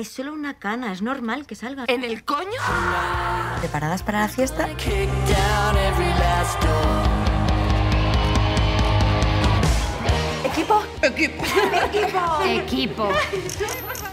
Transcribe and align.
Es 0.00 0.08
solo 0.08 0.32
una 0.32 0.54
cana, 0.54 0.94
es 0.94 1.02
normal 1.02 1.46
que 1.46 1.54
salga. 1.54 1.84
¿En 1.86 2.04
el 2.04 2.24
coño? 2.24 2.58
¿Preparadas 3.60 4.02
para 4.02 4.20
la 4.20 4.28
fiesta? 4.28 4.66
¿Equipo? 10.42 10.82
Equipo. 11.02 11.44
Equipo. 12.46 13.08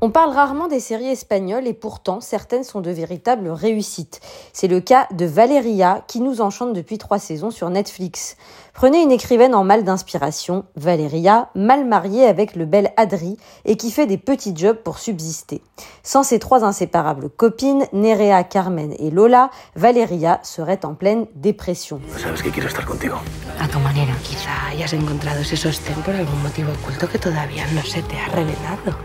On 0.00 0.10
parle 0.10 0.30
rarement 0.30 0.68
des 0.68 0.78
séries 0.78 1.08
espagnoles 1.08 1.66
et 1.66 1.72
pourtant 1.72 2.20
certaines 2.20 2.62
sont 2.62 2.80
de 2.80 2.90
véritables 2.90 3.48
réussites. 3.48 4.20
C'est 4.52 4.68
le 4.68 4.78
cas 4.78 5.08
de 5.10 5.24
Valeria 5.24 6.04
qui 6.06 6.20
nous 6.20 6.40
enchante 6.40 6.72
depuis 6.72 6.98
trois 6.98 7.18
saisons 7.18 7.50
sur 7.50 7.68
Netflix. 7.68 8.36
Prenez 8.74 9.02
une 9.02 9.10
écrivaine 9.10 9.56
en 9.56 9.64
mal 9.64 9.82
d'inspiration, 9.82 10.66
Valeria, 10.76 11.50
mal 11.56 11.84
mariée 11.84 12.26
avec 12.26 12.54
le 12.54 12.64
bel 12.64 12.92
Adri 12.96 13.38
et 13.64 13.76
qui 13.76 13.90
fait 13.90 14.06
des 14.06 14.18
petits 14.18 14.54
jobs 14.54 14.76
pour 14.76 15.00
subsister. 15.00 15.62
Sans 16.04 16.22
ses 16.22 16.38
trois 16.38 16.62
inséparables 16.62 17.28
copines, 17.28 17.86
Nerea, 17.92 18.44
Carmen 18.44 18.94
et 19.00 19.10
Lola, 19.10 19.50
Valeria 19.74 20.38
serait 20.44 20.84
en 20.84 20.94
pleine 20.94 21.26
dépression. 21.34 22.00
Sabes 22.16 22.40
que 22.40 22.50
quiero 22.50 22.68
estar 22.68 22.86
contigo. 22.86 23.16
A 23.60 23.66
tu 23.66 23.80
manera. 23.80 24.12
Quizá 24.22 24.68
hayas 24.70 24.92
encontrado 24.92 25.40
ese 25.40 25.56
sostén 25.56 26.00
por 26.04 26.14
algún 26.14 26.40
motivo 26.40 26.70
oculto 26.70 27.08
que 27.08 27.18
todavía 27.18 27.66
no 27.74 27.82
se 27.82 28.00
te 28.02 28.16
ha 28.16 28.28
revelado. 28.28 28.96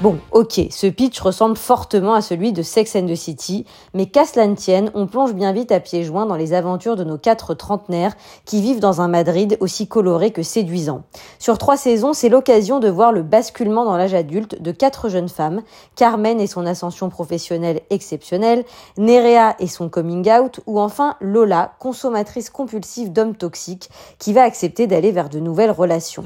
Bon, 0.00 0.18
ok, 0.32 0.62
ce 0.70 0.86
pitch 0.86 1.20
ressemble 1.20 1.58
fortement 1.58 2.14
à 2.14 2.22
celui 2.22 2.54
de 2.54 2.62
Sex 2.62 2.96
and 2.96 3.04
the 3.04 3.14
City, 3.14 3.66
mais 3.92 4.06
qu'à 4.06 4.24
cela 4.24 4.46
ne 4.46 4.54
tienne, 4.54 4.90
on 4.94 5.06
plonge 5.06 5.34
bien 5.34 5.52
vite 5.52 5.72
à 5.72 5.78
pieds 5.78 6.04
joints 6.04 6.24
dans 6.24 6.36
les 6.36 6.54
aventures 6.54 6.96
de 6.96 7.04
nos 7.04 7.18
quatre 7.18 7.52
trentenaires 7.52 8.14
qui 8.46 8.62
vivent 8.62 8.80
dans 8.80 9.02
un 9.02 9.08
Madrid 9.08 9.58
aussi 9.60 9.88
coloré 9.88 10.30
que 10.30 10.42
séduisant. 10.42 11.02
Sur 11.38 11.58
trois 11.58 11.76
saisons, 11.76 12.14
c'est 12.14 12.30
l'occasion 12.30 12.80
de 12.80 12.88
voir 12.88 13.12
le 13.12 13.22
basculement 13.22 13.84
dans 13.84 13.98
l'âge 13.98 14.14
adulte 14.14 14.62
de 14.62 14.72
quatre 14.72 15.10
jeunes 15.10 15.28
femmes, 15.28 15.60
Carmen 15.96 16.40
et 16.40 16.46
son 16.46 16.64
ascension 16.64 17.10
professionnelle 17.10 17.82
exceptionnelle, 17.90 18.64
Nerea 18.96 19.54
et 19.58 19.66
son 19.66 19.90
coming 19.90 20.30
out, 20.30 20.60
ou 20.66 20.80
enfin 20.80 21.16
Lola, 21.20 21.74
consommatrice 21.78 22.48
compulsive 22.48 23.12
d'hommes 23.12 23.36
toxiques, 23.36 23.90
qui 24.18 24.32
va 24.32 24.44
accepter 24.44 24.86
d'aller 24.86 25.12
vers 25.12 25.28
de 25.28 25.40
nouvelles 25.40 25.72
relations. 25.72 26.24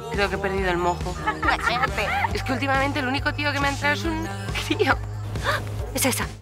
mientras 3.65 4.05
un 4.05 4.29
crío 4.69 4.95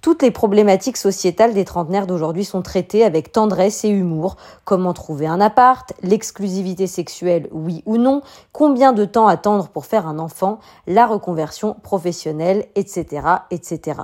Toutes 0.00 0.22
les 0.22 0.30
problématiques 0.30 0.96
sociétales 0.96 1.54
des 1.54 1.64
trentenaires 1.64 2.06
d'aujourd'hui 2.06 2.44
sont 2.44 2.62
traitées 2.62 3.04
avec 3.04 3.32
tendresse 3.32 3.84
et 3.84 3.88
humour. 3.88 4.36
Comment 4.64 4.92
trouver 4.94 5.26
un 5.26 5.40
appart, 5.40 5.92
l'exclusivité 6.02 6.86
sexuelle, 6.86 7.48
oui 7.52 7.82
ou 7.86 7.98
non, 7.98 8.22
combien 8.52 8.92
de 8.92 9.04
temps 9.04 9.28
attendre 9.28 9.68
pour 9.68 9.86
faire 9.86 10.08
un 10.08 10.18
enfant, 10.18 10.58
la 10.86 11.06
reconversion 11.06 11.76
professionnelle, 11.82 12.66
etc., 12.74 13.26
etc. 13.50 14.00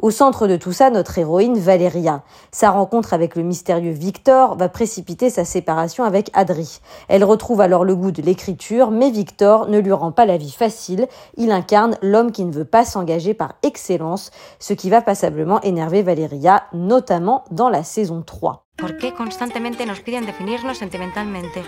Au 0.00 0.10
centre 0.10 0.46
de 0.46 0.56
tout 0.56 0.72
ça, 0.72 0.90
notre 0.90 1.16
héroïne 1.16 1.58
Valéria. 1.58 2.22
Sa 2.50 2.70
rencontre 2.70 3.14
avec 3.14 3.36
le 3.36 3.42
mystérieux 3.42 3.92
Victor 3.92 4.56
va 4.56 4.68
précipiter 4.68 5.30
sa 5.30 5.44
séparation 5.44 6.04
avec 6.04 6.30
Adri. 6.34 6.80
Elle 7.08 7.24
retrouve 7.24 7.60
alors 7.60 7.84
le 7.84 7.96
goût 7.96 8.10
de 8.10 8.22
l'écriture, 8.22 8.90
mais 8.90 9.10
Victor 9.10 9.68
ne 9.68 9.78
lui 9.78 9.92
rend 9.92 10.12
pas 10.12 10.26
la 10.26 10.36
vie 10.36 10.52
facile. 10.52 11.08
Il 11.36 11.52
incarne 11.52 11.96
l'homme 12.02 12.32
qui 12.32 12.44
ne 12.44 12.52
veut 12.52 12.64
pas 12.64 12.84
s'engager 12.84 13.32
par 13.32 13.54
excellence, 13.62 14.30
ce 14.58 14.74
qui 14.74 14.87
va 14.90 15.02
passablement 15.02 15.60
énerver 15.62 16.02
Valeria, 16.02 16.68
notamment 16.72 17.44
dans 17.50 17.68
la 17.68 17.82
saison 17.82 18.22
3. 18.22 18.52
¿Por 18.76 18.96
qué 18.96 19.12
constantemente 19.12 19.86
nos 19.86 20.00
piden 20.00 20.26
definirnos 20.26 20.78
sentimentalmente? 20.78 21.64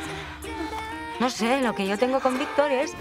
No 1.18 1.28
sé, 1.28 1.60
lo 1.60 1.74
que 1.74 1.86
yo 1.86 1.98
tengo 1.98 2.20
con 2.20 2.38
Víctor 2.38 2.70
es 2.70 2.92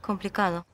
complicado. 0.00 0.66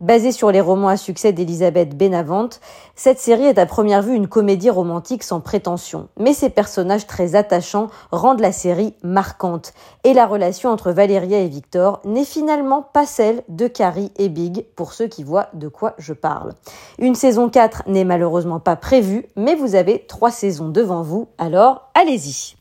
Basée 0.00 0.32
sur 0.32 0.50
les 0.50 0.60
romans 0.60 0.88
à 0.88 0.96
succès 0.96 1.32
d'Elisabeth 1.32 1.96
Benavent, 1.96 2.50
cette 2.96 3.20
série 3.20 3.44
est 3.44 3.58
à 3.58 3.64
première 3.64 4.02
vue 4.02 4.16
une 4.16 4.26
comédie 4.26 4.68
romantique 4.68 5.22
sans 5.22 5.40
prétention. 5.40 6.08
Mais 6.18 6.34
ses 6.34 6.50
personnages 6.50 7.06
très 7.06 7.36
attachants 7.36 7.90
rendent 8.10 8.40
la 8.40 8.50
série 8.50 8.94
marquante. 9.04 9.72
Et 10.02 10.12
la 10.12 10.26
relation 10.26 10.70
entre 10.70 10.90
Valéria 10.90 11.38
et 11.38 11.48
Victor 11.48 12.00
n'est 12.04 12.24
finalement 12.24 12.82
pas 12.82 13.06
celle 13.06 13.44
de 13.48 13.68
Carrie 13.68 14.10
et 14.16 14.28
Big, 14.28 14.66
pour 14.74 14.92
ceux 14.92 15.06
qui 15.06 15.22
voient 15.22 15.48
de 15.54 15.68
quoi 15.68 15.94
je 15.98 16.12
parle. 16.12 16.54
Une 16.98 17.14
saison 17.14 17.48
4 17.48 17.84
n'est 17.86 18.04
malheureusement 18.04 18.58
pas 18.58 18.74
prévue, 18.74 19.26
mais 19.36 19.54
vous 19.54 19.76
avez 19.76 20.04
trois 20.08 20.32
saisons 20.32 20.70
devant 20.70 21.02
vous, 21.02 21.28
alors 21.38 21.88
allez-y 21.94 22.56